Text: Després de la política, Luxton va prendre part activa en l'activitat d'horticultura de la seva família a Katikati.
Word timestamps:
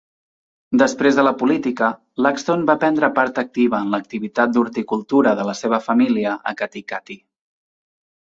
Després 0.81 1.17
de 1.17 1.23
la 1.25 1.33
política, 1.41 1.89
Luxton 2.25 2.63
va 2.69 2.75
prendre 2.83 3.09
part 3.19 3.37
activa 3.41 3.81
en 3.85 3.91
l'activitat 3.97 4.55
d'horticultura 4.55 5.35
de 5.41 5.45
la 5.51 5.55
seva 5.61 5.81
família 5.89 6.33
a 6.53 6.55
Katikati. 6.63 7.19